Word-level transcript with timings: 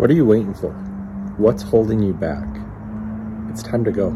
What 0.00 0.08
are 0.08 0.14
you 0.14 0.24
waiting 0.24 0.54
for? 0.54 0.70
What's 1.36 1.62
holding 1.62 2.02
you 2.02 2.14
back? 2.14 2.48
It's 3.50 3.62
time 3.62 3.84
to 3.84 3.92
go. 3.92 4.12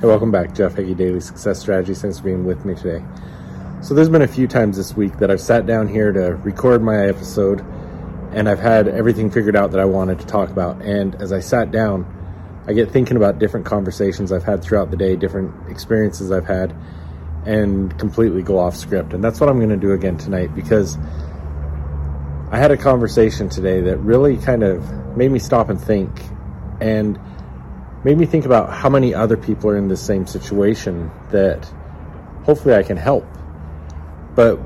Hey, 0.00 0.06
welcome 0.06 0.30
back. 0.30 0.54
Jeff 0.54 0.76
Hagee, 0.76 0.96
Daily 0.96 1.20
Success 1.20 1.60
Strategies. 1.60 2.00
Thanks 2.00 2.20
for 2.20 2.24
being 2.24 2.46
with 2.46 2.64
me 2.64 2.74
today. 2.74 3.04
So, 3.82 3.92
there's 3.92 4.08
been 4.08 4.22
a 4.22 4.26
few 4.26 4.48
times 4.48 4.78
this 4.78 4.96
week 4.96 5.18
that 5.18 5.30
I've 5.30 5.42
sat 5.42 5.66
down 5.66 5.86
here 5.86 6.12
to 6.12 6.36
record 6.36 6.82
my 6.82 7.08
episode 7.08 7.60
and 8.32 8.48
I've 8.48 8.58
had 8.58 8.88
everything 8.88 9.30
figured 9.30 9.54
out 9.54 9.70
that 9.72 9.80
I 9.80 9.84
wanted 9.84 10.18
to 10.20 10.26
talk 10.26 10.48
about. 10.48 10.80
And 10.80 11.14
as 11.16 11.30
I 11.30 11.40
sat 11.40 11.70
down, 11.70 12.15
I 12.68 12.72
get 12.72 12.90
thinking 12.90 13.16
about 13.16 13.38
different 13.38 13.66
conversations 13.66 14.32
I've 14.32 14.42
had 14.42 14.62
throughout 14.62 14.90
the 14.90 14.96
day, 14.96 15.14
different 15.14 15.70
experiences 15.70 16.32
I've 16.32 16.46
had, 16.46 16.74
and 17.44 17.96
completely 17.98 18.42
go 18.42 18.58
off 18.58 18.76
script. 18.76 19.12
And 19.12 19.22
that's 19.22 19.40
what 19.40 19.48
I'm 19.48 19.58
going 19.58 19.70
to 19.70 19.76
do 19.76 19.92
again 19.92 20.18
tonight 20.18 20.54
because 20.54 20.96
I 22.50 22.58
had 22.58 22.72
a 22.72 22.76
conversation 22.76 23.48
today 23.48 23.80
that 23.82 23.98
really 23.98 24.36
kind 24.36 24.64
of 24.64 25.16
made 25.16 25.30
me 25.30 25.38
stop 25.38 25.68
and 25.68 25.80
think. 25.80 26.10
And 26.80 27.18
made 28.04 28.18
me 28.18 28.26
think 28.26 28.44
about 28.44 28.72
how 28.72 28.88
many 28.88 29.14
other 29.14 29.36
people 29.36 29.70
are 29.70 29.76
in 29.76 29.88
the 29.88 29.96
same 29.96 30.26
situation 30.26 31.10
that 31.30 31.64
hopefully 32.44 32.74
I 32.74 32.82
can 32.82 32.96
help. 32.96 33.26
But 34.34 34.60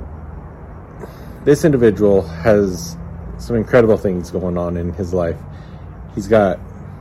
this 1.45 1.65
individual 1.65 2.23
has 2.23 2.97
some 3.39 3.57
incredible 3.57 3.97
things 3.97 4.31
going 4.31 4.59
on 4.59 4.77
in 4.77 4.93
his 4.93 5.15
life. 5.15 5.39
He's 6.15 6.29
got 6.29 6.59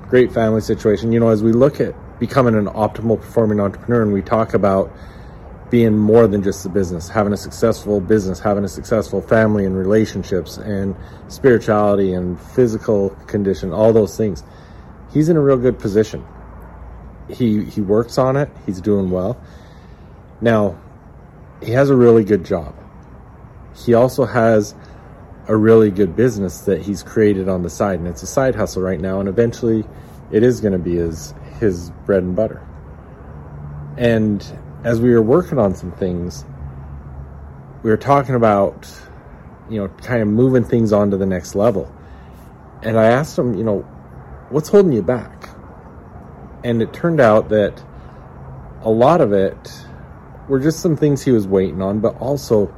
great 0.10 0.32
family 0.32 0.62
situation. 0.62 1.12
You 1.12 1.20
know, 1.20 1.30
as 1.30 1.44
we 1.44 1.52
look 1.52 1.80
at 1.80 1.96
becoming 2.20 2.56
an 2.56 2.66
optimal 2.66 3.20
performing 3.20 3.60
entrepreneur 3.60 4.02
and 4.02 4.14
we 4.14 4.22
talk 4.22 4.54
about 4.54 4.92
being 5.70 5.98
more 5.98 6.28
than 6.28 6.42
just 6.42 6.64
the 6.64 6.70
business, 6.70 7.10
having 7.10 7.32
a 7.32 7.38
successful 7.38 8.02
business, 8.02 8.40
having 8.40 8.64
a 8.64 8.68
successful 8.68 9.22
family 9.22 9.66
and 9.66 9.78
relationships 9.78 10.58
and 10.58 10.96
spirituality 11.28 12.14
and 12.14 12.42
physical 12.42 13.12
condition, 13.28 13.72
all 13.72 13.94
those 13.94 14.18
things 14.18 14.44
he's 15.14 15.30
in 15.30 15.38
a 15.38 15.42
real 15.42 15.58
good 15.58 15.80
position. 15.80 16.26
He 17.30 17.64
he 17.66 17.82
works 17.82 18.18
on 18.18 18.36
it. 18.36 18.50
He's 18.66 18.82
doing 18.82 19.12
well. 19.12 19.40
Now, 20.42 20.78
he 21.62 21.72
has 21.72 21.90
a 21.90 21.96
really 21.96 22.24
good 22.24 22.46
job. 22.46 22.76
He 23.76 23.94
also 23.94 24.26
has 24.26 24.74
a 25.48 25.56
really 25.56 25.92
good 25.92 26.16
business 26.16 26.62
that 26.62 26.82
he's 26.82 27.04
created 27.04 27.50
on 27.50 27.64
the 27.64 27.70
side, 27.70 28.00
and 28.00 28.08
it's 28.08 28.24
a 28.24 28.28
side 28.28 28.56
hustle 28.56 28.82
right 28.82 29.00
now. 29.00 29.20
And 29.20 29.28
eventually, 29.28 29.84
it 30.32 30.44
is 30.44 30.62
going 30.62 30.74
to 30.74 30.80
be 30.80 30.96
his 30.96 31.34
his 31.60 31.92
bread 32.06 32.24
and 32.24 32.36
butter. 32.36 32.66
And 33.98 34.46
as 34.84 35.02
we 35.02 35.12
were 35.12 35.22
working 35.22 35.60
on 35.60 35.76
some 35.76 35.92
things, 35.92 36.46
we 37.84 37.90
were 37.90 37.98
talking 37.98 38.36
about, 38.36 38.90
you 39.70 39.80
know, 39.80 39.88
kind 39.90 40.22
of 40.22 40.28
moving 40.28 40.64
things 40.64 40.94
on 40.94 41.12
to 41.12 41.18
the 41.18 41.26
next 41.26 41.56
level. 41.56 41.94
And 42.82 42.98
I 42.98 43.06
asked 43.06 43.38
him, 43.38 43.56
you 43.56 43.64
know, 43.64 43.82
what's 44.50 44.70
holding 44.70 44.94
you 44.94 45.02
back? 45.02 45.50
And 46.64 46.82
it 46.82 46.94
turned 46.94 47.20
out 47.20 47.50
that 47.50 47.84
a 48.82 48.90
lot 48.90 49.22
of 49.22 49.34
it 49.34 49.86
were 50.48 50.60
just 50.60 50.80
some 50.80 50.96
things 50.96 51.22
he 51.22 51.32
was 51.32 51.48
waiting 51.48 51.82
on, 51.82 52.00
but 52.00 52.18
also 52.20 52.74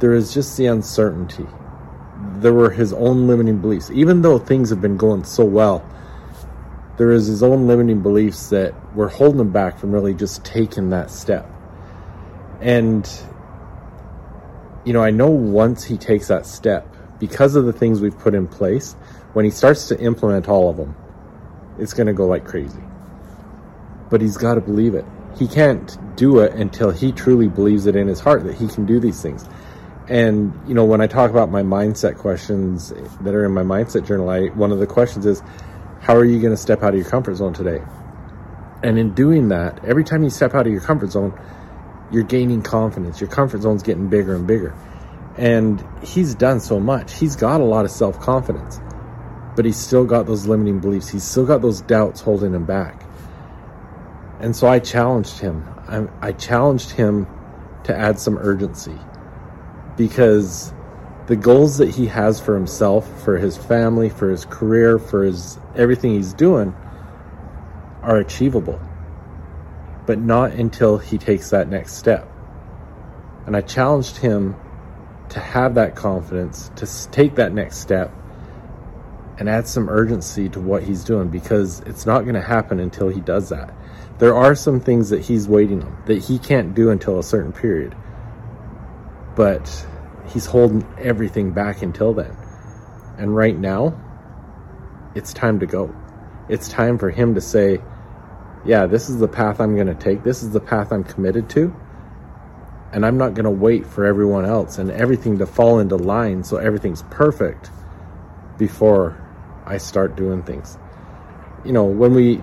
there 0.00 0.14
is 0.14 0.32
just 0.32 0.56
the 0.56 0.66
uncertainty. 0.66 1.46
There 2.38 2.54
were 2.54 2.70
his 2.70 2.92
own 2.92 3.26
limiting 3.26 3.58
beliefs. 3.58 3.90
Even 3.90 4.22
though 4.22 4.38
things 4.38 4.70
have 4.70 4.80
been 4.80 4.96
going 4.96 5.24
so 5.24 5.44
well, 5.44 5.86
there 6.96 7.10
is 7.10 7.26
his 7.26 7.42
own 7.42 7.66
limiting 7.66 8.00
beliefs 8.00 8.50
that 8.50 8.74
were 8.94 9.08
holding 9.08 9.40
him 9.40 9.52
back 9.52 9.78
from 9.78 9.92
really 9.92 10.14
just 10.14 10.44
taking 10.44 10.90
that 10.90 11.10
step. 11.10 11.50
And, 12.60 13.08
you 14.84 14.92
know, 14.92 15.02
I 15.02 15.10
know 15.10 15.28
once 15.28 15.84
he 15.84 15.96
takes 15.96 16.28
that 16.28 16.46
step, 16.46 16.88
because 17.18 17.56
of 17.56 17.64
the 17.64 17.72
things 17.72 18.00
we've 18.00 18.18
put 18.18 18.34
in 18.34 18.46
place, 18.46 18.94
when 19.32 19.44
he 19.44 19.50
starts 19.50 19.88
to 19.88 19.98
implement 20.00 20.48
all 20.48 20.70
of 20.70 20.76
them, 20.76 20.94
it's 21.78 21.92
going 21.92 22.06
to 22.06 22.12
go 22.12 22.26
like 22.26 22.44
crazy. 22.44 22.82
But 24.10 24.20
he's 24.20 24.36
got 24.36 24.54
to 24.54 24.60
believe 24.60 24.94
it. 24.94 25.04
He 25.36 25.48
can't 25.48 25.98
do 26.16 26.38
it 26.38 26.52
until 26.52 26.90
he 26.90 27.10
truly 27.10 27.48
believes 27.48 27.86
it 27.86 27.96
in 27.96 28.06
his 28.06 28.20
heart 28.20 28.44
that 28.44 28.54
he 28.54 28.68
can 28.68 28.86
do 28.86 29.00
these 29.00 29.20
things. 29.20 29.48
And 30.08 30.52
you 30.68 30.74
know, 30.74 30.84
when 30.84 31.00
I 31.00 31.06
talk 31.06 31.30
about 31.30 31.50
my 31.50 31.62
mindset 31.62 32.16
questions 32.18 32.92
that 33.22 33.34
are 33.34 33.44
in 33.44 33.52
my 33.52 33.62
mindset 33.62 34.06
journal, 34.06 34.28
I 34.28 34.48
one 34.48 34.70
of 34.70 34.78
the 34.78 34.86
questions 34.86 35.26
is, 35.26 35.42
how 36.04 36.14
are 36.14 36.24
you 36.24 36.40
going 36.40 36.52
to 36.52 36.56
step 36.56 36.82
out 36.82 36.94
of 36.94 37.00
your 37.00 37.08
comfort 37.08 37.34
zone 37.34 37.52
today? 37.52 37.82
And 38.82 38.98
in 38.98 39.14
doing 39.14 39.48
that, 39.48 39.84
every 39.84 40.04
time 40.04 40.22
you 40.22 40.30
step 40.30 40.54
out 40.54 40.66
of 40.66 40.72
your 40.72 40.82
comfort 40.82 41.10
zone, 41.10 41.38
you're 42.12 42.22
gaining 42.22 42.62
confidence. 42.62 43.20
Your 43.20 43.30
comfort 43.30 43.62
zone's 43.62 43.82
getting 43.82 44.08
bigger 44.08 44.34
and 44.36 44.46
bigger. 44.46 44.74
And 45.36 45.84
he's 46.02 46.34
done 46.34 46.60
so 46.60 46.78
much. 46.78 47.18
He's 47.18 47.34
got 47.34 47.60
a 47.60 47.64
lot 47.64 47.84
of 47.84 47.90
self 47.90 48.20
confidence 48.20 48.78
but 49.56 49.64
he's 49.64 49.76
still 49.76 50.04
got 50.04 50.26
those 50.26 50.46
limiting 50.46 50.80
beliefs. 50.80 51.08
He's 51.08 51.24
still 51.24 51.46
got 51.46 51.62
those 51.62 51.80
doubts 51.80 52.20
holding 52.20 52.54
him 52.54 52.64
back. 52.64 53.02
And 54.40 54.54
so 54.54 54.66
I 54.66 54.78
challenged 54.80 55.38
him. 55.38 55.64
I, 55.88 56.28
I 56.28 56.32
challenged 56.32 56.90
him 56.90 57.26
to 57.84 57.96
add 57.96 58.18
some 58.18 58.36
urgency 58.38 58.98
because 59.96 60.72
the 61.26 61.36
goals 61.36 61.78
that 61.78 61.88
he 61.88 62.06
has 62.06 62.40
for 62.40 62.54
himself, 62.54 63.24
for 63.24 63.38
his 63.38 63.56
family, 63.56 64.10
for 64.10 64.30
his 64.30 64.44
career, 64.44 64.98
for 64.98 65.24
his 65.24 65.58
everything 65.74 66.14
he's 66.14 66.34
doing 66.34 66.74
are 68.02 68.16
achievable. 68.16 68.80
But 70.06 70.18
not 70.18 70.52
until 70.52 70.98
he 70.98 71.16
takes 71.16 71.50
that 71.50 71.68
next 71.68 71.94
step. 71.94 72.30
And 73.46 73.56
I 73.56 73.62
challenged 73.62 74.18
him 74.18 74.56
to 75.30 75.40
have 75.40 75.74
that 75.76 75.96
confidence, 75.96 76.70
to 76.76 77.10
take 77.10 77.36
that 77.36 77.52
next 77.52 77.78
step 77.78 78.12
and 79.38 79.48
add 79.48 79.66
some 79.66 79.88
urgency 79.88 80.48
to 80.50 80.60
what 80.60 80.82
he's 80.82 81.04
doing 81.04 81.28
because 81.28 81.80
it's 81.80 82.06
not 82.06 82.20
going 82.22 82.34
to 82.34 82.42
happen 82.42 82.78
until 82.78 83.08
he 83.08 83.20
does 83.20 83.48
that. 83.48 83.74
There 84.18 84.34
are 84.34 84.54
some 84.54 84.78
things 84.78 85.10
that 85.10 85.22
he's 85.22 85.48
waiting 85.48 85.82
on 85.82 86.02
that 86.06 86.22
he 86.22 86.38
can't 86.38 86.74
do 86.74 86.90
until 86.90 87.18
a 87.18 87.22
certain 87.22 87.52
period, 87.52 87.96
but 89.34 89.86
he's 90.28 90.46
holding 90.46 90.86
everything 90.98 91.52
back 91.52 91.82
until 91.82 92.12
then. 92.12 92.36
And 93.18 93.34
right 93.34 93.56
now, 93.56 93.98
it's 95.14 95.32
time 95.32 95.60
to 95.60 95.66
go. 95.66 95.94
It's 96.48 96.68
time 96.68 96.98
for 96.98 97.10
him 97.10 97.34
to 97.34 97.40
say, 97.40 97.80
Yeah, 98.64 98.86
this 98.86 99.08
is 99.08 99.18
the 99.18 99.28
path 99.28 99.60
I'm 99.60 99.74
going 99.74 99.86
to 99.86 99.94
take, 99.94 100.22
this 100.22 100.42
is 100.42 100.50
the 100.50 100.60
path 100.60 100.92
I'm 100.92 101.04
committed 101.04 101.48
to. 101.50 101.74
And 102.92 103.04
I'm 103.04 103.18
not 103.18 103.34
going 103.34 103.44
to 103.44 103.50
wait 103.50 103.86
for 103.86 104.04
everyone 104.04 104.44
else 104.44 104.78
and 104.78 104.90
everything 104.90 105.38
to 105.38 105.46
fall 105.46 105.80
into 105.80 105.96
line 105.96 106.44
so 106.44 106.58
everything's 106.58 107.02
perfect 107.10 107.70
before 108.56 109.20
I 109.66 109.78
start 109.78 110.16
doing 110.16 110.42
things. 110.44 110.78
You 111.64 111.72
know, 111.72 111.84
when 111.84 112.14
we, 112.14 112.40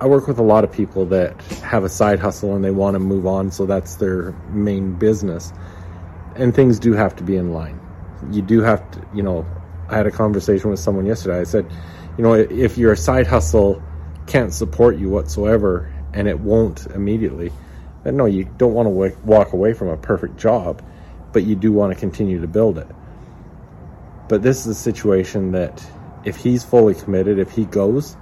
I 0.00 0.06
work 0.06 0.26
with 0.26 0.38
a 0.38 0.42
lot 0.42 0.64
of 0.64 0.72
people 0.72 1.04
that 1.06 1.38
have 1.62 1.84
a 1.84 1.88
side 1.90 2.18
hustle 2.18 2.54
and 2.54 2.64
they 2.64 2.70
want 2.70 2.94
to 2.94 2.98
move 2.98 3.26
on, 3.26 3.50
so 3.50 3.66
that's 3.66 3.96
their 3.96 4.32
main 4.48 4.94
business. 4.94 5.52
And 6.36 6.54
things 6.54 6.78
do 6.78 6.92
have 6.92 7.16
to 7.16 7.24
be 7.24 7.36
in 7.36 7.52
line. 7.52 7.80
You 8.30 8.42
do 8.42 8.60
have 8.60 8.88
to, 8.92 9.06
you 9.14 9.22
know, 9.22 9.46
I 9.88 9.96
had 9.96 10.06
a 10.06 10.10
conversation 10.10 10.70
with 10.70 10.78
someone 10.78 11.06
yesterday. 11.06 11.40
I 11.40 11.44
said, 11.44 11.70
you 12.16 12.22
know, 12.22 12.34
if 12.34 12.78
your 12.78 12.94
side 12.96 13.26
hustle 13.26 13.82
can't 14.26 14.52
support 14.52 14.96
you 14.96 15.08
whatsoever 15.08 15.92
and 16.12 16.28
it 16.28 16.38
won't 16.38 16.86
immediately, 16.86 17.52
then 18.04 18.16
no, 18.16 18.26
you 18.26 18.44
don't 18.56 18.74
want 18.74 18.86
to 18.86 19.18
walk 19.24 19.52
away 19.52 19.72
from 19.72 19.88
a 19.88 19.96
perfect 19.96 20.36
job, 20.36 20.82
but 21.32 21.44
you 21.44 21.56
do 21.56 21.72
want 21.72 21.92
to 21.92 21.98
continue 21.98 22.40
to 22.40 22.46
build 22.46 22.78
it. 22.78 22.86
But 24.28 24.42
this 24.42 24.60
is 24.60 24.66
a 24.68 24.74
situation 24.74 25.52
that 25.52 25.84
if 26.24 26.36
he's 26.36 26.62
fully 26.62 26.94
committed, 26.94 27.38
if 27.38 27.50
he 27.50 27.64
goes, 27.64 28.16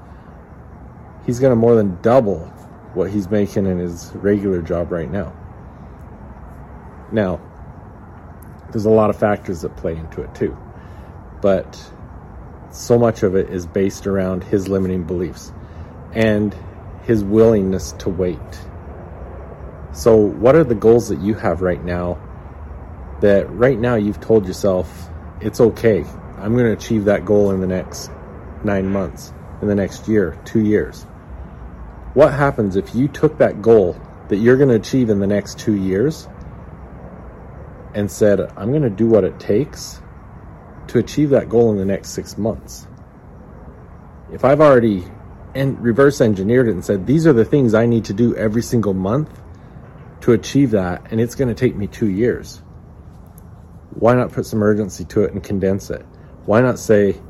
he's 1.27 1.39
going 1.39 1.53
to 1.53 1.57
more 1.57 1.75
than 1.75 2.01
double 2.01 2.47
what 2.95 3.11
he's 3.11 3.29
making 3.29 3.67
in 3.67 3.79
his 3.79 4.11
regular 4.15 4.63
job 4.63 4.91
right 4.91 5.11
now. 5.11 5.37
Now, 7.13 7.41
there's 8.71 8.85
a 8.85 8.91
lot 8.91 9.11
of 9.11 9.19
factors 9.19 9.63
that 9.63 9.77
play 9.77 9.97
into 9.97 10.23
it 10.23 10.35
too, 10.35 10.57
but 11.41 11.93
so 12.71 12.99
much 12.99 13.23
of 13.23 13.35
it 13.35 13.51
is 13.51 13.67
based 13.67 14.07
around 14.07 14.45
his 14.45 14.69
limiting 14.69 15.05
beliefs 15.05 15.53
and 16.13 16.55
his 17.05 17.25
willingness 17.25 17.93
to 17.93 18.11
wait. 18.11 18.39
So, 19.93 20.17
what 20.17 20.55
are 20.55 20.65
the 20.65 20.75
goals 20.75 21.09
that 21.09 21.21
you 21.21 21.35
have 21.35 21.63
right 21.63 21.83
now 21.83 22.19
that 23.21 23.51
right 23.51 23.79
now 23.79 23.95
you've 23.95 24.21
told 24.21 24.47
yourself 24.47 25.09
it's 25.41 25.61
okay? 25.61 26.05
I'm 26.37 26.53
going 26.53 26.67
to 26.67 26.73
achieve 26.73 27.07
that 27.07 27.25
goal 27.25 27.51
in 27.51 27.61
the 27.61 27.67
next 27.67 28.11
nine 28.63 28.89
months, 28.91 29.33
in 29.63 29.69
the 29.69 29.75
next 29.75 30.07
year, 30.07 30.39
two 30.45 30.61
years. 30.61 31.03
What 32.15 32.33
happens 32.33 32.77
if 32.77 32.95
you 32.95 33.09
took 33.09 33.39
that 33.39 33.63
goal 33.63 34.01
that 34.29 34.37
you're 34.37 34.57
going 34.57 34.69
to 34.69 34.75
achieve 34.75 35.11
in 35.11 35.19
the 35.19 35.27
next 35.27 35.59
two 35.59 35.75
years 35.75 36.29
and 37.99 38.09
said, 38.09 38.41
I'm 38.57 38.71
going 38.71 38.83
to 38.83 38.91
do 38.91 39.09
what 39.09 39.25
it 39.25 39.41
takes 39.41 40.01
to 40.87 41.01
achieve 41.01 41.31
that 41.31 41.49
goal 41.49 41.73
in 41.73 41.79
the 41.79 41.85
next 41.85 42.11
six 42.11 42.39
months? 42.39 42.87
If 44.33 44.45
I've 44.45 44.61
already 44.61 45.05
and 45.53 45.81
reverse 45.83 46.21
engineered 46.21 46.69
it 46.69 46.73
and 46.73 46.85
said, 46.85 47.09
these 47.09 47.27
are 47.27 47.33
the 47.33 47.45
things 47.45 47.75
I 47.75 47.87
need 47.87 48.05
to 48.05 48.13
do 48.13 48.37
every 48.37 48.63
single 48.63 48.95
month 48.95 49.41
to 50.21 50.33
achieve 50.33 50.71
that, 50.71 51.11
and 51.11 51.21
it's 51.21 51.35
going 51.35 51.49
to 51.49 51.55
take 51.55 51.75
me 51.75 51.89
two 51.89 52.09
years. 52.09 52.63
Why 53.91 54.15
not 54.15 54.31
put 54.31 54.47
some 54.47 54.63
urgency 54.63 55.05
to 55.07 55.25
it 55.25 55.33
and 55.33 55.43
condense 55.43 55.91
it? 55.91 56.07
Why 56.45 56.61
not 56.61 56.79
say, 56.79 57.21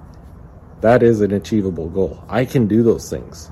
that 0.83 1.03
is 1.03 1.23
an 1.23 1.33
achievable 1.33 1.89
goal? 1.89 2.23
I 2.29 2.45
can 2.45 2.67
do 2.69 2.83
those 2.83 3.09
things. 3.09 3.51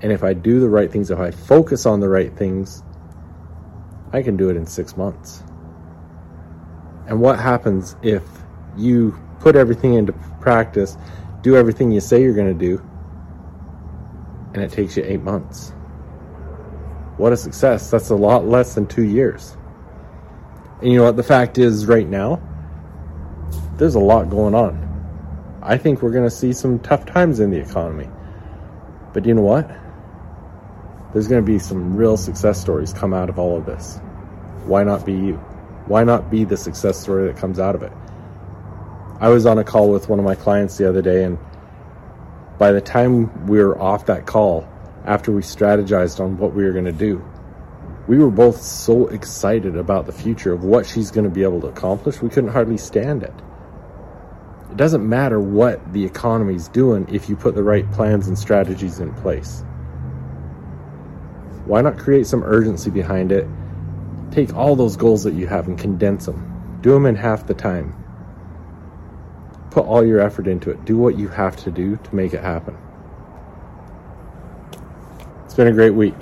And 0.00 0.12
if 0.12 0.22
I 0.22 0.32
do 0.32 0.60
the 0.60 0.68
right 0.68 0.92
things, 0.92 1.10
if 1.10 1.18
I 1.18 1.32
focus 1.32 1.86
on 1.86 1.98
the 1.98 2.08
right 2.08 2.32
things, 2.36 2.84
I 4.12 4.22
can 4.22 4.36
do 4.36 4.48
it 4.48 4.56
in 4.56 4.64
six 4.64 4.96
months. 4.96 5.42
And 7.06 7.20
what 7.20 7.38
happens 7.38 7.96
if 8.02 8.22
you 8.76 9.18
put 9.40 9.56
everything 9.56 9.94
into 9.94 10.12
practice, 10.40 10.96
do 11.42 11.56
everything 11.56 11.90
you 11.90 12.00
say 12.00 12.22
you're 12.22 12.34
going 12.34 12.46
to 12.46 12.66
do, 12.66 12.82
and 14.54 14.62
it 14.62 14.70
takes 14.70 14.96
you 14.96 15.04
eight 15.04 15.22
months? 15.22 15.70
What 17.16 17.32
a 17.32 17.36
success. 17.36 17.90
That's 17.90 18.10
a 18.10 18.16
lot 18.16 18.46
less 18.46 18.74
than 18.74 18.86
two 18.86 19.04
years. 19.04 19.56
And 20.80 20.90
you 20.90 20.98
know 20.98 21.04
what? 21.04 21.16
The 21.16 21.22
fact 21.22 21.58
is, 21.58 21.86
right 21.86 22.08
now, 22.08 22.40
there's 23.76 23.94
a 23.94 24.00
lot 24.00 24.30
going 24.30 24.54
on. 24.54 24.88
I 25.62 25.76
think 25.76 26.02
we're 26.02 26.10
going 26.10 26.28
to 26.28 26.30
see 26.30 26.52
some 26.52 26.78
tough 26.80 27.06
times 27.06 27.40
in 27.40 27.50
the 27.50 27.58
economy. 27.58 28.08
But 29.12 29.26
you 29.26 29.34
know 29.34 29.42
what? 29.42 29.68
There's 31.12 31.28
going 31.28 31.44
to 31.44 31.46
be 31.46 31.58
some 31.58 31.96
real 31.96 32.16
success 32.16 32.60
stories 32.60 32.92
come 32.92 33.12
out 33.12 33.28
of 33.28 33.38
all 33.38 33.58
of 33.58 33.66
this. 33.66 34.00
Why 34.64 34.82
not 34.82 35.04
be 35.04 35.12
you? 35.12 35.40
Why 35.92 36.04
not 36.04 36.30
be 36.30 36.44
the 36.44 36.56
success 36.56 36.98
story 36.98 37.26
that 37.26 37.36
comes 37.36 37.58
out 37.58 37.74
of 37.74 37.82
it? 37.82 37.92
I 39.20 39.28
was 39.28 39.44
on 39.44 39.58
a 39.58 39.62
call 39.62 39.90
with 39.90 40.08
one 40.08 40.18
of 40.18 40.24
my 40.24 40.34
clients 40.34 40.78
the 40.78 40.88
other 40.88 41.02
day, 41.02 41.22
and 41.22 41.36
by 42.58 42.72
the 42.72 42.80
time 42.80 43.46
we 43.46 43.62
were 43.62 43.78
off 43.78 44.06
that 44.06 44.24
call, 44.24 44.66
after 45.04 45.32
we 45.32 45.42
strategized 45.42 46.18
on 46.18 46.38
what 46.38 46.54
we 46.54 46.64
were 46.64 46.72
going 46.72 46.86
to 46.86 46.92
do, 46.92 47.22
we 48.08 48.16
were 48.16 48.30
both 48.30 48.62
so 48.62 49.08
excited 49.08 49.76
about 49.76 50.06
the 50.06 50.12
future 50.12 50.54
of 50.54 50.64
what 50.64 50.86
she's 50.86 51.10
going 51.10 51.24
to 51.24 51.30
be 51.30 51.42
able 51.42 51.60
to 51.60 51.66
accomplish, 51.66 52.22
we 52.22 52.30
couldn't 52.30 52.52
hardly 52.52 52.78
stand 52.78 53.22
it. 53.22 53.34
It 54.70 54.78
doesn't 54.78 55.06
matter 55.06 55.40
what 55.40 55.92
the 55.92 56.06
economy's 56.06 56.68
doing 56.68 57.06
if 57.12 57.28
you 57.28 57.36
put 57.36 57.54
the 57.54 57.62
right 57.62 57.84
plans 57.92 58.28
and 58.28 58.38
strategies 58.38 58.98
in 58.98 59.12
place. 59.16 59.62
Why 61.66 61.82
not 61.82 61.98
create 61.98 62.26
some 62.26 62.42
urgency 62.44 62.88
behind 62.88 63.30
it? 63.30 63.46
Take 64.32 64.54
all 64.54 64.76
those 64.76 64.96
goals 64.96 65.24
that 65.24 65.34
you 65.34 65.46
have 65.46 65.68
and 65.68 65.78
condense 65.78 66.24
them. 66.24 66.78
Do 66.80 66.92
them 66.92 67.04
in 67.04 67.16
half 67.16 67.46
the 67.46 67.54
time. 67.54 67.94
Put 69.70 69.84
all 69.84 70.04
your 70.04 70.20
effort 70.20 70.48
into 70.48 70.70
it. 70.70 70.84
Do 70.86 70.96
what 70.96 71.18
you 71.18 71.28
have 71.28 71.56
to 71.64 71.70
do 71.70 71.96
to 71.96 72.14
make 72.14 72.32
it 72.32 72.40
happen. 72.40 72.76
It's 75.44 75.54
been 75.54 75.68
a 75.68 75.72
great 75.72 75.94
week. 75.94 76.14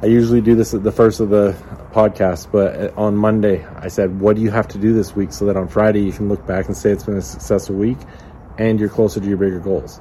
I 0.00 0.06
usually 0.06 0.40
do 0.40 0.54
this 0.54 0.72
at 0.72 0.82
the 0.82 0.90
first 0.90 1.20
of 1.20 1.28
the 1.28 1.54
podcast, 1.92 2.50
but 2.50 2.96
on 2.96 3.16
Monday 3.16 3.64
I 3.76 3.88
said, 3.88 4.18
What 4.18 4.36
do 4.36 4.42
you 4.42 4.50
have 4.50 4.66
to 4.68 4.78
do 4.78 4.94
this 4.94 5.14
week 5.14 5.32
so 5.32 5.44
that 5.44 5.58
on 5.58 5.68
Friday 5.68 6.00
you 6.00 6.12
can 6.12 6.30
look 6.30 6.46
back 6.46 6.66
and 6.66 6.76
say 6.76 6.90
it's 6.90 7.04
been 7.04 7.18
a 7.18 7.22
successful 7.22 7.76
week 7.76 7.98
and 8.56 8.80
you're 8.80 8.88
closer 8.88 9.20
to 9.20 9.26
your 9.26 9.36
bigger 9.36 9.60
goals? 9.60 10.00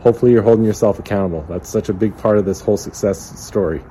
Hopefully, 0.00 0.32
you're 0.32 0.42
holding 0.42 0.64
yourself 0.64 0.98
accountable. 0.98 1.44
That's 1.48 1.68
such 1.68 1.88
a 1.88 1.94
big 1.94 2.16
part 2.18 2.38
of 2.38 2.44
this 2.44 2.60
whole 2.60 2.76
success 2.76 3.40
story. 3.40 3.82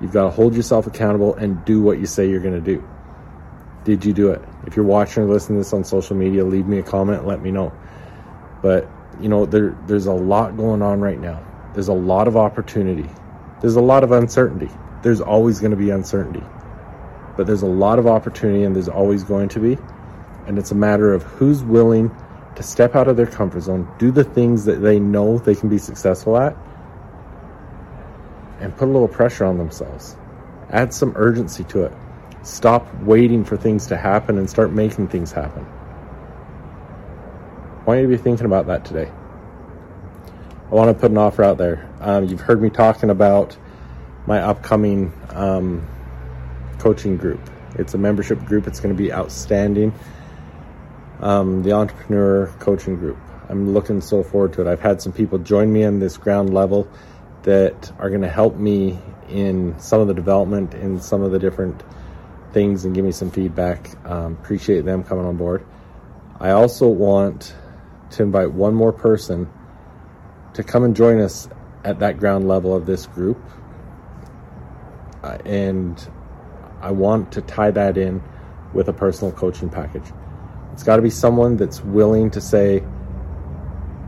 You've 0.00 0.12
got 0.12 0.24
to 0.24 0.30
hold 0.30 0.54
yourself 0.54 0.86
accountable 0.86 1.34
and 1.34 1.64
do 1.64 1.80
what 1.80 1.98
you 1.98 2.06
say 2.06 2.28
you're 2.28 2.40
going 2.40 2.54
to 2.54 2.60
do. 2.60 2.86
Did 3.84 4.04
you 4.04 4.12
do 4.12 4.30
it? 4.30 4.42
If 4.66 4.76
you're 4.76 4.84
watching 4.84 5.24
or 5.24 5.26
listening 5.26 5.58
to 5.58 5.64
this 5.64 5.72
on 5.72 5.84
social 5.84 6.16
media, 6.16 6.44
leave 6.44 6.66
me 6.66 6.78
a 6.78 6.82
comment, 6.82 7.26
let 7.26 7.42
me 7.42 7.50
know. 7.50 7.72
But, 8.62 8.88
you 9.20 9.28
know, 9.28 9.46
there, 9.46 9.76
there's 9.86 10.06
a 10.06 10.12
lot 10.12 10.56
going 10.56 10.82
on 10.82 11.00
right 11.00 11.20
now. 11.20 11.44
There's 11.74 11.88
a 11.88 11.94
lot 11.94 12.28
of 12.28 12.36
opportunity. 12.36 13.08
There's 13.60 13.76
a 13.76 13.82
lot 13.82 14.02
of 14.02 14.12
uncertainty. 14.12 14.70
There's 15.02 15.20
always 15.20 15.60
going 15.60 15.72
to 15.72 15.76
be 15.76 15.90
uncertainty. 15.90 16.42
But 17.36 17.46
there's 17.46 17.62
a 17.62 17.66
lot 17.66 17.98
of 17.98 18.06
opportunity 18.06 18.64
and 18.64 18.74
there's 18.74 18.88
always 18.88 19.22
going 19.22 19.48
to 19.50 19.60
be. 19.60 19.76
And 20.46 20.58
it's 20.58 20.70
a 20.70 20.74
matter 20.74 21.12
of 21.12 21.22
who's 21.22 21.62
willing 21.62 22.14
to 22.56 22.62
step 22.62 22.94
out 22.94 23.08
of 23.08 23.16
their 23.16 23.26
comfort 23.26 23.62
zone, 23.62 23.88
do 23.98 24.10
the 24.10 24.24
things 24.24 24.64
that 24.64 24.80
they 24.80 25.00
know 25.00 25.38
they 25.38 25.54
can 25.54 25.68
be 25.68 25.78
successful 25.78 26.36
at, 26.36 26.56
and 28.64 28.74
put 28.74 28.88
a 28.88 28.90
little 28.90 29.08
pressure 29.08 29.44
on 29.44 29.58
themselves. 29.58 30.16
Add 30.70 30.94
some 30.94 31.12
urgency 31.16 31.64
to 31.64 31.84
it. 31.84 31.92
Stop 32.42 32.92
waiting 33.02 33.44
for 33.44 33.58
things 33.58 33.86
to 33.88 33.96
happen 33.96 34.38
and 34.38 34.48
start 34.48 34.72
making 34.72 35.08
things 35.08 35.30
happen. 35.30 35.66
I 37.80 37.84
want 37.84 38.00
you 38.00 38.06
to 38.08 38.16
be 38.16 38.22
thinking 38.22 38.46
about 38.46 38.66
that 38.68 38.86
today. 38.86 39.12
I 40.70 40.74
want 40.74 40.88
to 40.88 40.98
put 40.98 41.10
an 41.10 41.18
offer 41.18 41.44
out 41.44 41.58
there. 41.58 41.86
Um, 42.00 42.24
you've 42.24 42.40
heard 42.40 42.62
me 42.62 42.70
talking 42.70 43.10
about 43.10 43.54
my 44.26 44.40
upcoming 44.40 45.12
um, 45.28 45.86
coaching 46.78 47.18
group. 47.18 47.40
It's 47.74 47.92
a 47.92 47.98
membership 47.98 48.42
group. 48.46 48.66
It's 48.66 48.80
going 48.80 48.96
to 48.96 49.00
be 49.00 49.12
outstanding. 49.12 49.92
Um, 51.20 51.62
the 51.62 51.72
entrepreneur 51.72 52.46
coaching 52.60 52.96
group. 52.96 53.18
I'm 53.50 53.74
looking 53.74 54.00
so 54.00 54.22
forward 54.22 54.54
to 54.54 54.62
it. 54.62 54.66
I've 54.66 54.80
had 54.80 55.02
some 55.02 55.12
people 55.12 55.38
join 55.38 55.70
me 55.70 55.82
in 55.82 56.00
this 56.00 56.16
ground 56.16 56.54
level 56.54 56.88
that 57.44 57.92
are 57.98 58.08
going 58.08 58.22
to 58.22 58.28
help 58.28 58.56
me 58.56 58.98
in 59.28 59.78
some 59.78 60.00
of 60.00 60.08
the 60.08 60.14
development 60.14 60.74
in 60.74 61.00
some 61.00 61.22
of 61.22 61.30
the 61.30 61.38
different 61.38 61.82
things 62.52 62.84
and 62.84 62.94
give 62.94 63.04
me 63.04 63.12
some 63.12 63.30
feedback. 63.30 63.90
Um, 64.06 64.32
appreciate 64.32 64.84
them 64.84 65.04
coming 65.04 65.24
on 65.24 65.36
board. 65.36 65.64
I 66.40 66.50
also 66.50 66.88
want 66.88 67.54
to 68.10 68.22
invite 68.22 68.52
one 68.52 68.74
more 68.74 68.92
person 68.92 69.50
to 70.54 70.62
come 70.62 70.84
and 70.84 70.94
join 70.94 71.20
us 71.20 71.48
at 71.84 71.98
that 71.98 72.18
ground 72.18 72.48
level 72.48 72.74
of 72.74 72.86
this 72.86 73.06
group. 73.06 73.42
Uh, 75.22 75.38
and 75.44 76.08
I 76.80 76.90
want 76.90 77.32
to 77.32 77.42
tie 77.42 77.70
that 77.72 77.98
in 77.98 78.22
with 78.72 78.88
a 78.88 78.92
personal 78.92 79.32
coaching 79.32 79.68
package. 79.68 80.04
It's 80.72 80.82
got 80.82 80.96
to 80.96 81.02
be 81.02 81.10
someone 81.10 81.56
that's 81.56 81.82
willing 81.82 82.30
to 82.32 82.40
say, 82.40 82.82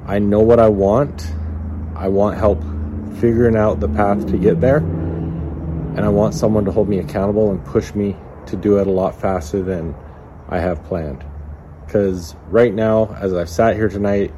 I 0.06 0.19
know 0.19 0.41
what 0.41 0.59
I 0.59 0.69
want. 0.69 1.32
I 1.94 2.09
want 2.09 2.37
help 2.37 2.62
figuring 3.20 3.56
out 3.56 3.81
the 3.81 3.88
path 3.88 4.26
to 4.29 4.38
get 4.38 4.61
there. 4.61 4.79
And 4.79 6.00
I 6.00 6.08
want 6.08 6.35
someone 6.35 6.64
to 6.67 6.73
hold 6.73 6.88
me 6.88 6.99
accountable 6.99 7.50
and 7.50 7.64
push 7.64 7.94
me 7.94 8.17
to 8.47 8.56
do 8.56 8.79
it 8.79 8.87
a 8.87 8.91
lot 8.91 9.19
faster 9.20 9.62
than 9.62 9.94
I 10.49 10.58
have 10.58 10.85
planned. 10.85 11.25
Because 11.85 12.35
right 12.49 12.75
now, 12.75 13.14
as 13.20 13.32
I've 13.32 13.49
sat 13.49 13.76
here 13.76 13.88
tonight, 13.88 14.32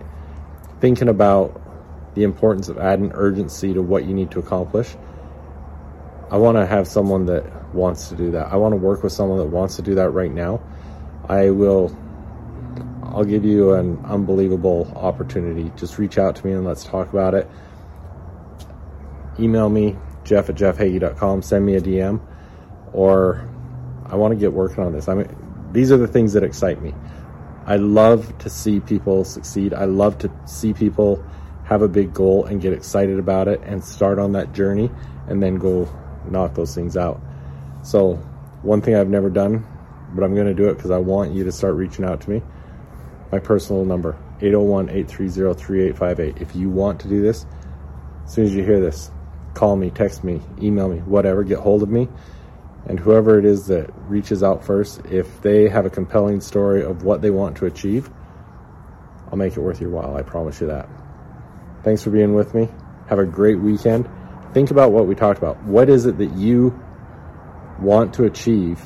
thinking 0.81 1.09
about 1.09 1.61
the 2.15 2.25
importance 2.25 2.69
of 2.69 2.79
adding 2.79 3.13
urgency 3.15 3.73
to 3.75 3.83
what 3.83 4.05
you 4.05 4.15
need 4.15 4.31
to 4.33 4.39
accomplish. 4.39 4.97
I 6.31 6.37
want 6.37 6.57
to 6.57 6.67
have 6.67 6.87
someone 6.87 7.27
that 7.27 7.75
wants 7.75 8.09
to 8.09 8.17
do 8.17 8.33
that. 8.33 8.53
I 8.53 8.57
want 8.57 8.73
to 8.73 8.77
work 8.77 9.03
with 9.03 9.13
someone 9.13 9.39
that 9.39 9.47
wants 9.47 9.77
to 9.77 9.83
do 9.83 9.95
that 9.95 10.11
right 10.11 10.33
now. 10.33 10.61
I 11.29 11.51
will 11.51 11.97
I'll 13.05 13.25
give 13.25 13.45
you 13.45 13.73
an 13.73 14.05
unbelievable 14.05 14.93
opportunity. 14.95 15.73
Just 15.77 15.99
reach 15.99 16.19
out 16.19 16.37
to 16.37 16.47
me 16.47 16.53
and 16.53 16.65
let's 16.65 16.85
talk 16.85 17.11
about 17.11 17.35
it. 17.35 17.49
Email 19.39 19.69
me, 19.69 19.97
jeff 20.25 20.49
at 20.49 20.57
jeffhagee.com, 20.57 21.43
send 21.43 21.65
me 21.65 21.77
a 21.77 21.81
DM, 21.81 22.21
or 22.93 23.49
I 24.07 24.17
want 24.17 24.33
to 24.33 24.37
get 24.39 24.53
working 24.53 24.83
on 24.83 24.93
this. 24.93 25.09
I 25.09 25.15
mean, 25.15 25.29
these 25.73 25.93
are 25.93 25.97
the 25.97 26.09
things 26.09 26.33
that 26.33 26.43
excite 26.43 26.83
me. 26.83 26.95
I 27.67 27.77
love 27.77 28.37
to 28.39 28.49
see 28.49 28.81
people 28.81 29.25
succeed. 29.25 29.75
I 29.75 29.85
love 29.85 30.19
to 30.19 30.31
see 30.47 30.73
people 30.73 31.23
have 31.65 31.83
a 31.83 31.89
big 31.89 32.15
goal 32.15 32.47
and 32.47 32.63
get 32.63 32.73
excited 32.73 33.19
about 33.19 33.47
it 33.47 33.61
and 33.63 33.85
start 33.85 34.19
on 34.19 34.33
that 34.33 34.55
journey 34.55 34.91
and 35.27 35.43
then 35.43 35.57
go 35.57 35.87
knock 36.31 36.55
those 36.55 36.75
things 36.75 36.97
out. 36.97 37.21
So, 37.83 38.15
one 38.63 38.81
thing 38.81 38.97
I've 38.97 39.11
never 39.11 39.29
done, 39.29 39.67
but 40.15 40.25
I'm 40.25 40.35
going 40.35 40.47
to 40.47 40.55
do 40.55 40.69
it 40.71 40.75
because 40.75 40.91
I 40.91 40.99
want 40.99 41.33
you 41.33 41.45
to 41.45 41.53
start 41.53 41.75
reaching 41.75 42.05
out 42.05 42.23
to 42.23 42.31
me. 42.31 42.43
My 43.31 43.39
personal 43.39 43.85
number, 43.85 44.17
801 44.41 44.89
830 44.89 45.63
3858. 45.63 46.43
If 46.43 46.57
you 46.57 46.71
want 46.71 47.01
to 47.01 47.09
do 47.09 47.21
this, 47.21 47.45
as 48.25 48.33
soon 48.33 48.47
as 48.47 48.55
you 48.55 48.65
hear 48.65 48.81
this, 48.81 49.11
call 49.55 49.77
me, 49.77 49.91
text 49.91 50.25
me, 50.25 50.41
email 50.61 50.89
me, 50.89 50.99
whatever, 50.99 51.43
get 51.43 51.59
hold 51.59 51.83
of 51.83 51.89
me. 51.89 52.09
And 52.87 52.99
whoever 52.99 53.39
it 53.39 53.45
is 53.45 53.67
that 53.67 53.91
reaches 54.09 54.43
out 54.43 54.65
first, 54.65 55.05
if 55.07 55.43
they 55.43 55.69
have 55.69 55.85
a 55.85 55.91
compelling 55.91 56.41
story 56.41 56.83
of 56.83 57.03
what 57.03 57.21
they 57.21 57.31
want 57.31 57.57
to 57.59 57.67
achieve, 57.67 58.11
I'll 59.31 59.37
make 59.37 59.57
it 59.57 59.61
worth 59.61 59.81
your 59.81 59.91
while. 59.91 60.17
I 60.17 60.23
promise 60.23 60.61
you 60.61 60.69
that. 60.69 60.89
Thanks 61.83 62.03
for 62.03 62.11
being 62.11 62.35
with 62.35 62.55
me. 62.55 62.69
Have 63.09 63.19
a 63.19 63.27
great 63.27 63.59
weekend. 63.59 64.09
Think 64.55 64.71
about 64.71 64.93
what 64.93 65.07
we 65.07 65.15
talked 65.15 65.39
about. 65.39 65.63
What 65.65 65.91
is 65.91 66.07
it 66.07 66.19
that 66.19 66.33
you 66.33 66.79
want 67.81 68.15
to 68.15 68.25
achieve 68.25 68.81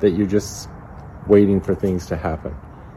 that 0.00 0.10
you're 0.10 0.26
just 0.26 0.68
waiting 1.26 1.60
for 1.60 1.74
things 1.74 2.06
to 2.06 2.16
happen? 2.16 2.54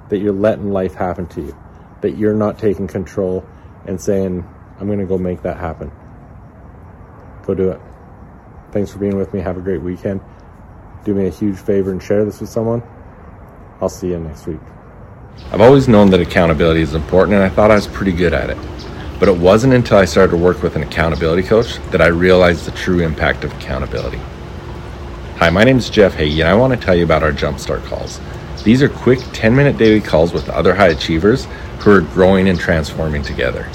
That 0.09 0.19
you're 0.19 0.33
letting 0.33 0.71
life 0.71 0.93
happen 0.93 1.27
to 1.27 1.41
you? 1.41 1.57
That 2.01 2.17
you're 2.17 2.35
not 2.35 2.59
taking 2.59 2.87
control 2.87 3.45
and 3.85 3.99
saying, 3.99 4.47
I'm 4.79 4.87
going 4.87 4.99
to 4.99 5.05
go 5.05 5.17
make 5.17 5.41
that 5.41 5.57
happen? 5.57 5.91
Go 7.49 7.55
do 7.55 7.71
it. 7.71 7.81
Thanks 8.71 8.91
for 8.91 8.99
being 8.99 9.17
with 9.17 9.33
me. 9.33 9.39
Have 9.39 9.57
a 9.57 9.61
great 9.61 9.81
weekend. 9.81 10.21
Do 11.03 11.15
me 11.15 11.25
a 11.25 11.31
huge 11.31 11.57
favor 11.57 11.91
and 11.91 11.99
share 11.99 12.23
this 12.23 12.39
with 12.39 12.49
someone. 12.51 12.83
I'll 13.81 13.89
see 13.89 14.09
you 14.09 14.19
next 14.19 14.45
week. 14.45 14.59
I've 15.51 15.59
always 15.59 15.87
known 15.87 16.11
that 16.11 16.19
accountability 16.19 16.81
is 16.81 16.93
important, 16.93 17.33
and 17.33 17.43
I 17.43 17.49
thought 17.49 17.71
I 17.71 17.75
was 17.75 17.87
pretty 17.87 18.11
good 18.11 18.35
at 18.35 18.51
it. 18.51 18.57
But 19.19 19.29
it 19.29 19.35
wasn't 19.35 19.73
until 19.73 19.97
I 19.97 20.05
started 20.05 20.29
to 20.29 20.37
work 20.37 20.61
with 20.61 20.75
an 20.75 20.83
accountability 20.83 21.41
coach 21.41 21.79
that 21.89 22.03
I 22.03 22.07
realized 22.09 22.65
the 22.65 22.71
true 22.71 22.99
impact 22.99 23.43
of 23.43 23.51
accountability. 23.53 24.19
Hi, 25.37 25.49
my 25.49 25.63
name 25.63 25.79
is 25.79 25.89
Jeff 25.89 26.13
Hagee, 26.13 26.41
and 26.41 26.49
I 26.49 26.53
want 26.53 26.79
to 26.79 26.79
tell 26.79 26.93
you 26.93 27.03
about 27.03 27.23
our 27.23 27.31
Jumpstart 27.31 27.83
calls. 27.85 28.21
These 28.63 28.83
are 28.83 28.89
quick 28.89 29.21
10 29.33 29.55
minute 29.55 29.75
daily 29.79 30.01
calls 30.01 30.33
with 30.33 30.47
other 30.49 30.75
high 30.75 30.89
achievers 30.89 31.47
who 31.79 31.89
are 31.89 32.01
growing 32.01 32.47
and 32.47 32.59
transforming 32.59 33.23
together. 33.23 33.67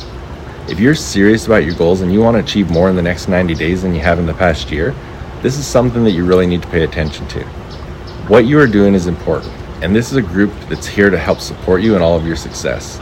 If 0.67 0.81
you're 0.81 0.95
serious 0.95 1.45
about 1.45 1.67
your 1.67 1.75
goals 1.75 2.01
and 2.01 2.11
you 2.11 2.23
want 2.23 2.39
to 2.39 2.43
achieve 2.43 2.71
more 2.71 2.89
in 2.89 2.97
the 2.97 3.03
next 3.03 3.29
90 3.29 3.55
days 3.55 3.83
than 3.83 3.95
you 3.95 4.01
have 4.01 4.19
in 4.19 4.25
the 4.25 4.33
past 4.33 4.71
year, 4.71 4.95
this 5.43 5.59
is 5.59 5.67
something 5.67 6.05
that 6.05 6.13
you 6.13 6.25
really 6.25 6.47
need 6.47 6.63
to 6.63 6.69
pay 6.69 6.85
attention 6.85 7.29
to. 7.29 7.45
What 8.29 8.47
you 8.47 8.59
are 8.59 8.67
doing 8.67 8.95
is 8.95 9.07
important, 9.07 9.53
and 9.83 9.95
this 9.95 10.11
is 10.11 10.17
a 10.17 10.23
group 10.23 10.51
that's 10.71 10.87
here 10.87 11.11
to 11.11 11.19
help 11.19 11.41
support 11.41 11.83
you 11.83 11.97
in 11.97 12.01
all 12.01 12.17
of 12.17 12.27
your 12.27 12.35
success. 12.35 12.99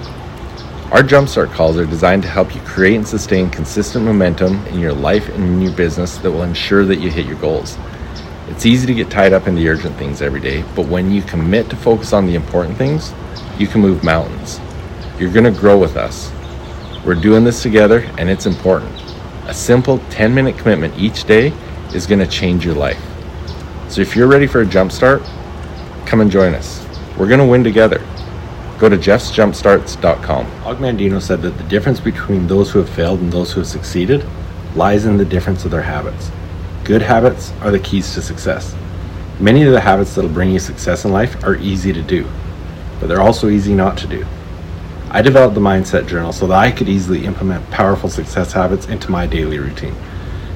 Our 0.90 1.04
Jumpstart 1.04 1.52
calls 1.52 1.76
are 1.76 1.86
designed 1.86 2.24
to 2.24 2.28
help 2.28 2.52
you 2.52 2.60
create 2.62 2.96
and 2.96 3.06
sustain 3.06 3.48
consistent 3.48 4.04
momentum 4.04 4.66
in 4.66 4.80
your 4.80 4.92
life 4.92 5.28
and 5.28 5.44
in 5.44 5.62
your 5.62 5.72
business 5.76 6.16
that 6.18 6.32
will 6.32 6.42
ensure 6.42 6.84
that 6.84 6.98
you 6.98 7.10
hit 7.10 7.26
your 7.26 7.38
goals. 7.38 7.78
It's 8.48 8.66
easy 8.66 8.88
to 8.88 8.94
get 8.94 9.08
tied 9.08 9.32
up 9.32 9.46
in 9.46 9.54
the 9.54 9.68
urgent 9.68 9.96
things 9.98 10.20
every 10.20 10.40
day, 10.40 10.64
but 10.74 10.88
when 10.88 11.12
you 11.12 11.22
commit 11.22 11.70
to 11.70 11.76
focus 11.76 12.12
on 12.12 12.26
the 12.26 12.34
important 12.34 12.76
things, 12.76 13.14
you 13.56 13.68
can 13.68 13.80
move 13.80 14.02
mountains. 14.02 14.60
You're 15.16 15.32
going 15.32 15.44
to 15.44 15.60
grow 15.60 15.78
with 15.78 15.96
us. 15.96 16.32
We're 17.04 17.16
doing 17.16 17.42
this 17.42 17.62
together, 17.62 18.08
and 18.16 18.30
it's 18.30 18.46
important. 18.46 18.92
A 19.48 19.54
simple 19.54 19.98
10 20.10 20.32
minute 20.32 20.56
commitment 20.56 20.96
each 20.96 21.24
day 21.24 21.52
is 21.92 22.06
going 22.06 22.20
to 22.20 22.28
change 22.28 22.64
your 22.64 22.76
life. 22.76 23.02
So 23.88 24.00
if 24.00 24.14
you're 24.14 24.28
ready 24.28 24.46
for 24.46 24.62
a 24.62 24.64
jumpstart, 24.64 25.26
come 26.06 26.20
and 26.20 26.30
join 26.30 26.54
us. 26.54 26.86
We're 27.18 27.26
going 27.26 27.40
to 27.40 27.46
win 27.46 27.64
together. 27.64 27.98
Go 28.78 28.88
to 28.88 28.96
jeffsjumpstarts.com. 28.96 30.46
Og 30.64 30.76
Mandino 30.78 31.20
said 31.20 31.42
that 31.42 31.58
the 31.58 31.64
difference 31.64 31.98
between 31.98 32.46
those 32.46 32.70
who 32.70 32.78
have 32.78 32.88
failed 32.88 33.20
and 33.20 33.32
those 33.32 33.52
who 33.52 33.60
have 33.60 33.68
succeeded 33.68 34.24
lies 34.76 35.04
in 35.04 35.16
the 35.16 35.24
difference 35.24 35.64
of 35.64 35.72
their 35.72 35.82
habits. 35.82 36.30
Good 36.84 37.02
habits 37.02 37.52
are 37.62 37.72
the 37.72 37.80
keys 37.80 38.14
to 38.14 38.22
success. 38.22 38.76
Many 39.40 39.64
of 39.64 39.72
the 39.72 39.80
habits 39.80 40.14
that'll 40.14 40.30
bring 40.30 40.52
you 40.52 40.60
success 40.60 41.04
in 41.04 41.10
life 41.10 41.42
are 41.42 41.56
easy 41.56 41.92
to 41.92 42.02
do, 42.02 42.28
but 43.00 43.08
they're 43.08 43.20
also 43.20 43.48
easy 43.48 43.74
not 43.74 43.98
to 43.98 44.06
do. 44.06 44.24
I 45.12 45.22
developed 45.22 45.54
the 45.54 45.60
Mindset 45.60 46.08
Journal 46.08 46.32
so 46.32 46.46
that 46.48 46.58
I 46.58 46.72
could 46.72 46.88
easily 46.88 47.26
implement 47.26 47.70
powerful 47.70 48.08
success 48.08 48.52
habits 48.52 48.86
into 48.86 49.10
my 49.10 49.26
daily 49.26 49.58
routine. 49.58 49.94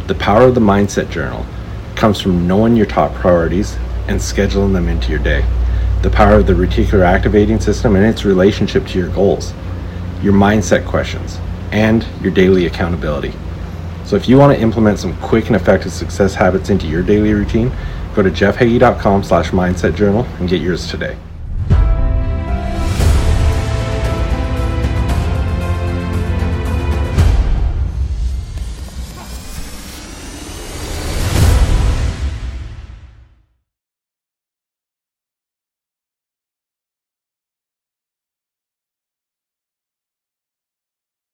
The 0.08 0.14
power 0.14 0.42
of 0.48 0.54
the 0.54 0.60
Mindset 0.60 1.10
Journal 1.10 1.46
comes 1.94 2.20
from 2.20 2.48
knowing 2.48 2.74
your 2.74 2.86
top 2.86 3.14
priorities 3.14 3.76
and 4.08 4.18
scheduling 4.18 4.72
them 4.72 4.88
into 4.88 5.10
your 5.10 5.20
day 5.20 5.44
the 6.02 6.10
power 6.10 6.36
of 6.36 6.46
the 6.46 6.52
reticular 6.52 7.04
activating 7.04 7.58
system 7.58 7.96
and 7.96 8.04
its 8.04 8.24
relationship 8.24 8.86
to 8.86 8.98
your 8.98 9.08
goals, 9.08 9.52
your 10.22 10.32
mindset 10.32 10.86
questions, 10.86 11.38
and 11.72 12.06
your 12.22 12.32
daily 12.32 12.66
accountability. 12.66 13.32
So 14.04 14.14
if 14.14 14.28
you 14.28 14.38
want 14.38 14.56
to 14.56 14.62
implement 14.62 15.00
some 15.00 15.16
quick 15.16 15.48
and 15.48 15.56
effective 15.56 15.92
success 15.92 16.34
habits 16.34 16.70
into 16.70 16.86
your 16.86 17.02
daily 17.02 17.32
routine, 17.32 17.72
go 18.14 18.22
to 18.22 18.30
jeffhagee.com 18.30 19.24
slash 19.24 19.50
mindset 19.50 19.96
journal 19.96 20.24
and 20.38 20.48
get 20.48 20.60
yours 20.60 20.88
today. 20.88 21.16